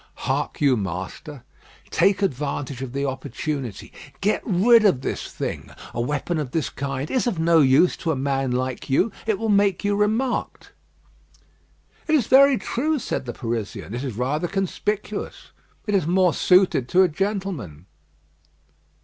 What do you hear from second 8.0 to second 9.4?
a man like you. It